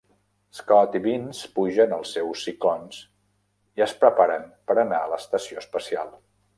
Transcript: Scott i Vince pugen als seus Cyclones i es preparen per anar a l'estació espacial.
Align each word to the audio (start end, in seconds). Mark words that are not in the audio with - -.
Scott 0.59 0.95
i 0.99 1.01
Vince 1.03 1.49
pugen 1.59 1.93
als 1.99 2.15
seus 2.17 2.47
Cyclones 2.47 2.99
i 3.81 3.87
es 3.89 3.97
preparen 4.03 4.51
per 4.71 4.81
anar 4.89 5.07
a 5.07 5.15
l'estació 5.17 5.65
espacial. 5.67 6.17